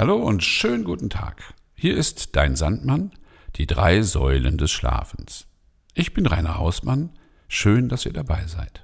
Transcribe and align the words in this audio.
Hallo 0.00 0.16
und 0.16 0.42
schönen 0.42 0.84
guten 0.84 1.10
Tag. 1.10 1.42
Hier 1.74 1.94
ist 1.94 2.34
dein 2.34 2.56
Sandmann, 2.56 3.12
die 3.56 3.66
drei 3.66 4.00
Säulen 4.00 4.56
des 4.56 4.70
Schlafens. 4.70 5.46
Ich 5.92 6.14
bin 6.14 6.24
Rainer 6.24 6.56
Hausmann. 6.56 7.10
Schön, 7.48 7.90
dass 7.90 8.06
ihr 8.06 8.14
dabei 8.14 8.46
seid. 8.46 8.82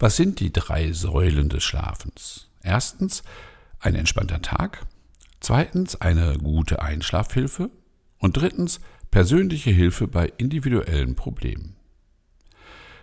Was 0.00 0.16
sind 0.16 0.40
die 0.40 0.52
drei 0.52 0.90
Säulen 0.90 1.50
des 1.50 1.62
Schlafens? 1.62 2.48
Erstens 2.64 3.22
ein 3.78 3.94
entspannter 3.94 4.42
Tag, 4.42 4.88
zweitens 5.38 6.00
eine 6.00 6.36
gute 6.36 6.82
Einschlafhilfe 6.82 7.70
und 8.18 8.36
drittens 8.36 8.80
persönliche 9.12 9.70
Hilfe 9.70 10.08
bei 10.08 10.32
individuellen 10.36 11.14
Problemen. 11.14 11.76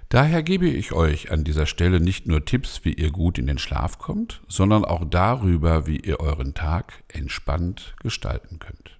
Daher 0.09 0.41
gebe 0.41 0.67
ich 0.67 0.91
euch 0.91 1.31
an 1.31 1.43
dieser 1.43 1.67
Stelle 1.67 1.99
nicht 1.99 2.25
nur 2.25 2.43
Tipps, 2.43 2.83
wie 2.83 2.93
ihr 2.93 3.11
gut 3.11 3.37
in 3.37 3.45
den 3.45 3.59
Schlaf 3.59 3.99
kommt, 3.99 4.41
sondern 4.47 4.83
auch 4.83 5.05
darüber, 5.07 5.85
wie 5.85 5.97
ihr 5.97 6.19
euren 6.19 6.55
Tag 6.55 7.03
entspannt 7.09 7.95
gestalten 8.01 8.57
könnt. 8.57 8.97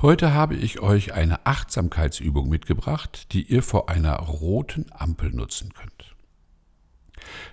Heute 0.00 0.32
habe 0.32 0.54
ich 0.54 0.80
euch 0.80 1.12
eine 1.12 1.44
Achtsamkeitsübung 1.44 2.48
mitgebracht, 2.48 3.32
die 3.32 3.42
ihr 3.42 3.62
vor 3.62 3.90
einer 3.90 4.16
roten 4.16 4.86
Ampel 4.92 5.30
nutzen 5.30 5.74
könnt. 5.74 6.14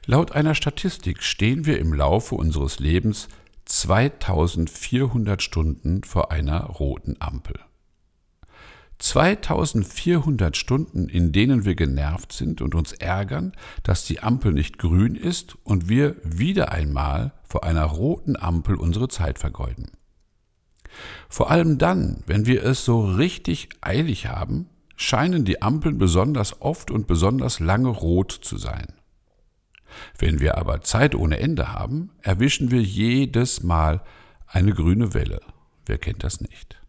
Laut 0.06 0.32
einer 0.32 0.56
Statistik 0.56 1.24
stehen 1.24 1.66
wir 1.66 1.78
im 1.80 1.92
Laufe 1.92 2.36
unseres 2.36 2.80
Lebens 2.80 3.28
2400 3.66 5.42
Stunden 5.42 6.06
vor 6.06 6.32
einer 6.32 6.62
roten 6.62 7.18
Ampel. 7.20 7.60
2400 9.00 10.56
Stunden, 10.56 11.10
in 11.10 11.32
denen 11.32 11.66
wir 11.66 11.76
genervt 11.76 12.32
sind 12.32 12.62
und 12.62 12.76
uns 12.76 12.94
ärgern, 12.94 13.52
dass 13.84 14.06
die 14.06 14.22
Ampel 14.22 14.54
nicht 14.54 14.78
grün 14.78 15.16
ist 15.16 15.58
und 15.64 15.90
wir 15.90 16.16
wieder 16.24 16.72
einmal 16.72 17.34
vor 17.44 17.64
einer 17.64 17.86
roten 17.86 18.36
Ampel 18.38 18.76
unsere 18.76 19.08
Zeit 19.08 19.38
vergeuden. 19.40 19.92
Vor 21.28 21.52
allem 21.52 21.78
dann, 21.78 22.24
wenn 22.26 22.46
wir 22.46 22.64
es 22.64 22.86
so 22.86 23.06
richtig 23.06 23.70
eilig 23.82 24.28
haben, 24.28 24.70
scheinen 24.96 25.44
die 25.44 25.62
Ampeln 25.62 25.98
besonders 25.98 26.62
oft 26.62 26.90
und 26.90 27.08
besonders 27.08 27.60
lange 27.60 27.90
rot 27.90 28.32
zu 28.32 28.58
sein. 28.58 28.94
Wenn 30.18 30.40
wir 30.40 30.58
aber 30.58 30.82
Zeit 30.82 31.16
ohne 31.16 31.40
Ende 31.40 31.74
haben, 31.74 32.12
erwischen 32.22 32.72
wir 32.72 32.82
jedes 32.82 33.64
Mal 33.64 34.02
eine 34.48 34.74
grüne 34.74 35.14
Welle. 35.14 35.42
Wer 35.86 35.98
kennt 35.98 36.24
das 36.24 36.42
nicht? 36.42 36.82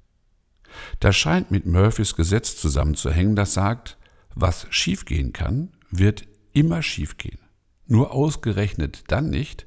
Das 1.01 1.17
scheint 1.17 1.51
mit 1.51 1.67
Murphys 1.67 2.17
Gesetz 2.17 2.57
zusammenzuhängen, 2.57 3.37
das 3.37 3.55
sagt, 3.55 3.97
was 4.35 4.67
schiefgehen 4.71 5.33
kann, 5.33 5.73
wird 5.91 6.27
immer 6.53 6.83
schiefgehen. 6.83 7.39
Nur 7.87 8.13
ausgerechnet 8.13 9.05
dann 9.09 9.31
nicht, 9.31 9.67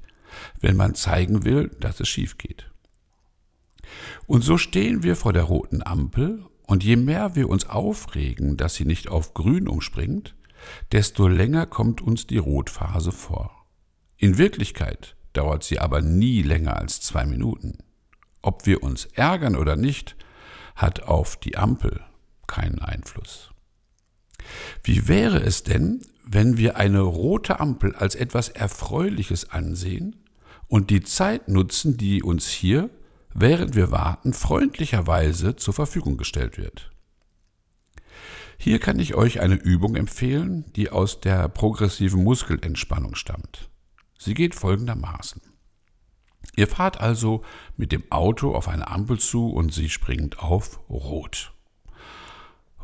wenn 0.60 0.76
man 0.76 0.96
zeigen 0.96 1.44
will, 1.44 1.70
dass 1.80 2.00
es 2.00 2.08
schief 2.08 2.38
geht. 2.38 2.70
Und 4.28 4.44
so 4.44 4.58
stehen 4.58 5.04
wir 5.04 5.16
vor 5.16 5.34
der 5.34 5.44
roten 5.44 5.82
Ampel, 5.84 6.46
und 6.68 6.84
je 6.84 6.98
mehr 6.98 7.36
wir 7.36 7.50
uns 7.50 7.68
aufregen, 7.68 8.56
dass 8.56 8.76
sie 8.76 8.86
nicht 8.86 9.08
auf 9.08 9.34
grün 9.34 9.68
umspringt, 9.68 10.36
desto 10.92 11.28
länger 11.28 11.66
kommt 11.66 12.00
uns 12.00 12.28
die 12.28 12.38
Rotphase 12.38 13.12
vor. 13.12 13.66
In 14.18 14.38
Wirklichkeit 14.38 15.16
dauert 15.34 15.64
sie 15.64 15.80
aber 15.80 16.02
nie 16.02 16.44
länger 16.44 16.78
als 16.78 17.02
zwei 17.02 17.26
Minuten. 17.26 17.80
Ob 18.44 18.68
wir 18.68 18.84
uns 18.84 19.06
ärgern 19.06 19.56
oder 19.56 19.76
nicht, 19.76 20.16
hat 20.80 21.04
auf 21.04 21.36
die 21.36 21.58
Ampel 21.58 22.02
keinen 22.48 22.80
Einfluss. 22.80 23.52
Wie 24.84 25.08
wäre 25.08 25.42
es 25.42 25.64
denn, 25.64 26.02
wenn 26.26 26.58
wir 26.58 26.78
eine 26.78 27.02
rote 27.02 27.60
Ampel 27.60 27.96
als 27.96 28.16
etwas 28.16 28.50
Erfreuliches 28.50 29.52
ansehen 29.52 30.16
und 30.68 30.90
die 30.90 31.02
Zeit 31.02 31.50
nutzen, 31.50 31.98
die 31.98 32.24
uns 32.24 32.48
hier, 32.48 32.90
während 33.34 33.76
wir 33.76 33.92
warten, 33.92 34.34
freundlicherweise 34.34 35.56
zur 35.58 35.74
Verfügung 35.74 36.18
gestellt 36.18 36.58
wird? 36.58 36.92
Hier 38.58 38.80
kann 38.80 39.00
ich 39.00 39.16
euch 39.16 39.42
eine 39.42 39.56
Übung 39.56 39.96
empfehlen, 39.96 40.66
die 40.76 40.90
aus 40.90 41.20
der 41.22 41.50
progressiven 41.50 42.24
Muskelentspannung 42.24 43.16
stammt. 43.16 43.70
Sie 44.18 44.34
geht 44.34 44.56
folgendermaßen. 44.56 45.42
Ihr 46.56 46.68
fahrt 46.68 47.00
also 47.00 47.44
mit 47.78 47.92
dem 47.92 48.12
Auto 48.12 48.56
auf 48.56 48.68
eine 48.68 48.88
Ampel 48.88 49.20
zu 49.20 49.50
und 49.50 49.74
sie 49.74 49.90
springt 49.90 50.40
auf 50.40 50.80
Rot. 50.90 51.54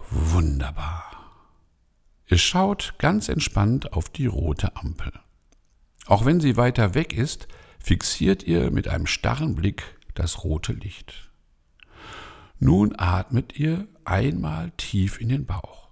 Wunderbar. 0.09 1.03
Ihr 2.27 2.37
schaut 2.37 2.95
ganz 2.97 3.29
entspannt 3.29 3.93
auf 3.93 4.09
die 4.09 4.27
rote 4.27 4.75
Ampel. 4.75 5.11
Auch 6.07 6.25
wenn 6.25 6.39
sie 6.39 6.57
weiter 6.57 6.93
weg 6.93 7.13
ist, 7.13 7.47
fixiert 7.79 8.43
ihr 8.43 8.71
mit 8.71 8.87
einem 8.87 9.07
starren 9.07 9.55
Blick 9.55 9.83
das 10.13 10.43
rote 10.43 10.73
Licht. 10.73 11.29
Nun 12.59 12.95
atmet 12.97 13.59
ihr 13.59 13.87
einmal 14.05 14.71
tief 14.77 15.19
in 15.19 15.29
den 15.29 15.45
Bauch. 15.45 15.84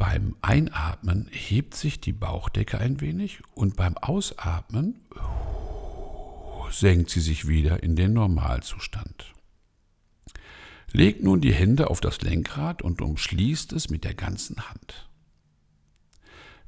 Beim 0.00 0.34
Einatmen 0.40 1.28
hebt 1.30 1.74
sich 1.74 2.00
die 2.00 2.14
Bauchdecke 2.14 2.78
ein 2.78 3.02
wenig 3.02 3.42
und 3.54 3.76
beim 3.76 3.98
Ausatmen 3.98 4.98
senkt 6.70 7.10
sie 7.10 7.20
sich 7.20 7.46
wieder 7.46 7.82
in 7.82 7.96
den 7.96 8.14
Normalzustand. 8.14 9.34
Legt 10.90 11.22
nun 11.22 11.42
die 11.42 11.52
Hände 11.52 11.90
auf 11.90 12.00
das 12.00 12.22
Lenkrad 12.22 12.80
und 12.80 13.02
umschließt 13.02 13.74
es 13.74 13.90
mit 13.90 14.04
der 14.04 14.14
ganzen 14.14 14.70
Hand. 14.70 15.10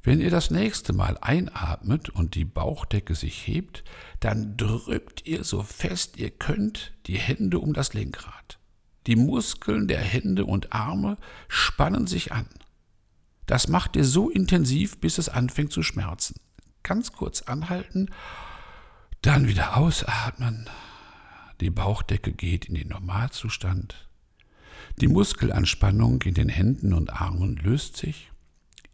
Wenn 0.03 0.21
ihr 0.21 0.29
das 0.29 0.51
nächste 0.51 0.93
Mal 0.93 1.17
einatmet 1.19 2.09
und 2.09 2.35
die 2.35 2.45
Bauchdecke 2.45 3.15
sich 3.15 3.47
hebt, 3.47 3.83
dann 4.19 4.57
drückt 4.57 5.25
ihr 5.25 5.43
so 5.43 5.63
fest 5.63 6.17
ihr 6.17 6.29
könnt 6.29 6.93
die 7.07 7.17
Hände 7.17 7.57
um 7.57 7.73
das 7.73 7.95
Lenkrad. 7.95 8.59
Die 9.07 9.15
Muskeln 9.15 9.87
der 9.87 10.01
Hände 10.01 10.45
und 10.45 10.71
Arme 10.71 11.17
spannen 11.47 12.05
sich 12.05 12.31
an. 12.31 12.45
Das 13.45 13.67
macht 13.67 13.95
ihr 13.95 14.05
so 14.05 14.29
intensiv, 14.29 14.99
bis 14.99 15.17
es 15.17 15.29
anfängt 15.29 15.71
zu 15.71 15.83
schmerzen. 15.83 16.35
Ganz 16.81 17.11
kurz 17.11 17.41
anhalten 17.43 18.09
dann 19.23 19.47
wieder 19.47 19.77
ausatmen. 19.77 20.69
Die 21.61 21.69
Bauchdecke 21.69 22.33
geht 22.33 22.65
in 22.65 22.75
den 22.75 22.89
Normalzustand. 22.89 24.09
Die 24.99 25.07
Muskelanspannung 25.07 26.21
in 26.23 26.33
den 26.33 26.49
Händen 26.49 26.93
und 26.93 27.21
Armen 27.21 27.55
löst 27.55 27.97
sich. 27.97 28.31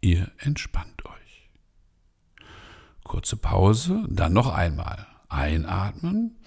Ihr 0.00 0.30
entspannt 0.38 1.04
euch. 1.04 1.50
Kurze 3.02 3.36
Pause, 3.36 4.06
dann 4.08 4.32
noch 4.32 4.52
einmal. 4.52 5.06
Einatmen. 5.28 6.38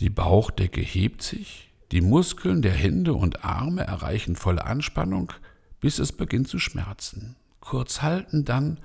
Die 0.00 0.10
Bauchdecke 0.10 0.80
hebt 0.80 1.22
sich. 1.22 1.74
Die 1.92 2.00
Muskeln 2.00 2.62
der 2.62 2.72
Hände 2.72 3.12
und 3.12 3.44
Arme 3.44 3.82
erreichen 3.82 4.34
volle 4.34 4.64
Anspannung, 4.64 5.32
bis 5.80 5.98
es 5.98 6.12
beginnt 6.12 6.48
zu 6.48 6.58
schmerzen. 6.58 7.36
Kurz 7.60 8.02
halten, 8.02 8.44
dann 8.44 8.78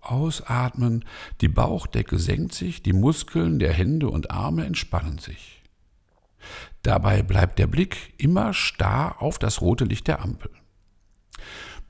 Ausatmen, 0.00 1.04
die 1.40 1.48
Bauchdecke 1.48 2.18
senkt 2.18 2.54
sich, 2.54 2.82
die 2.82 2.92
Muskeln 2.92 3.58
der 3.58 3.72
Hände 3.72 4.08
und 4.08 4.30
Arme 4.30 4.64
entspannen 4.64 5.18
sich. 5.18 5.62
Dabei 6.82 7.22
bleibt 7.22 7.58
der 7.58 7.66
Blick 7.66 8.14
immer 8.16 8.54
starr 8.54 9.20
auf 9.20 9.38
das 9.38 9.60
rote 9.60 9.84
Licht 9.84 10.08
der 10.08 10.22
Ampel. 10.22 10.50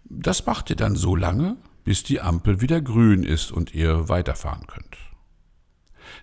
Das 0.04 0.46
macht 0.46 0.70
ihr 0.70 0.76
dann 0.76 0.96
so 0.96 1.14
lange, 1.14 1.56
bis 1.84 2.02
die 2.02 2.20
Ampel 2.20 2.60
wieder 2.60 2.80
grün 2.80 3.22
ist 3.22 3.52
und 3.52 3.74
ihr 3.74 4.08
weiterfahren 4.08 4.66
könnt. 4.66 4.96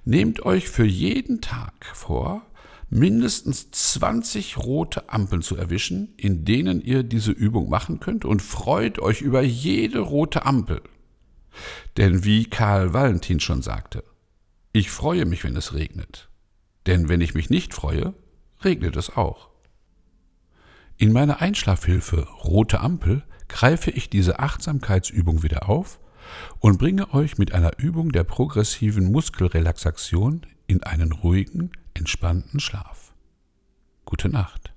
Nehmt 0.03 0.45
euch 0.45 0.69
für 0.69 0.85
jeden 0.85 1.41
Tag 1.41 1.85
vor, 1.93 2.41
mindestens 2.89 3.71
20 3.71 4.57
rote 4.57 5.09
Ampeln 5.09 5.41
zu 5.41 5.55
erwischen, 5.55 6.13
in 6.17 6.45
denen 6.45 6.81
ihr 6.81 7.03
diese 7.03 7.31
Übung 7.31 7.69
machen 7.69 7.99
könnt 7.99 8.25
und 8.25 8.41
freut 8.41 8.99
euch 8.99 9.21
über 9.21 9.41
jede 9.41 9.99
rote 9.99 10.45
Ampel. 10.45 10.81
Denn 11.97 12.23
wie 12.23 12.45
Karl 12.45 12.93
Valentin 12.93 13.39
schon 13.39 13.61
sagte, 13.61 14.03
ich 14.73 14.91
freue 14.91 15.25
mich, 15.25 15.43
wenn 15.43 15.55
es 15.55 15.73
regnet. 15.73 16.29
Denn 16.85 17.09
wenn 17.09 17.21
ich 17.21 17.33
mich 17.33 17.49
nicht 17.49 17.73
freue, 17.73 18.13
regnet 18.63 18.95
es 18.95 19.15
auch. 19.15 19.49
In 20.97 21.11
meiner 21.11 21.41
Einschlafhilfe 21.41 22.27
Rote 22.43 22.79
Ampel 22.79 23.23
greife 23.47 23.91
ich 23.91 24.09
diese 24.09 24.39
Achtsamkeitsübung 24.39 25.43
wieder 25.43 25.69
auf 25.69 25.99
und 26.59 26.77
bringe 26.77 27.13
euch 27.13 27.37
mit 27.37 27.53
einer 27.53 27.77
Übung 27.79 28.11
der 28.11 28.23
progressiven 28.23 29.11
Muskelrelaxation 29.11 30.45
in 30.67 30.83
einen 30.83 31.11
ruhigen, 31.11 31.71
entspannten 31.95 32.59
Schlaf. 32.59 33.13
Gute 34.05 34.29
Nacht. 34.29 34.73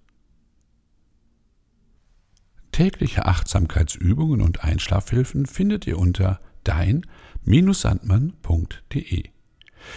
Tägliche 2.72 3.26
Achtsamkeitsübungen 3.26 4.40
und 4.40 4.64
Einschlafhilfen 4.64 5.44
findet 5.46 5.86
ihr 5.86 5.98
unter 5.98 6.40
dein-sandmann.de. 6.64 9.24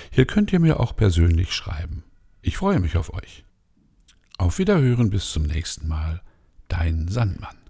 Hier 0.09 0.25
könnt 0.25 0.51
ihr 0.51 0.59
mir 0.59 0.79
auch 0.79 0.95
persönlich 0.95 1.53
schreiben. 1.53 2.03
Ich 2.41 2.57
freue 2.57 2.79
mich 2.79 2.97
auf 2.97 3.13
euch. 3.13 3.45
Auf 4.37 4.57
Wiederhören 4.57 5.11
bis 5.11 5.31
zum 5.31 5.43
nächsten 5.43 5.87
Mal. 5.87 6.21
Dein 6.67 7.07
Sandmann. 7.07 7.60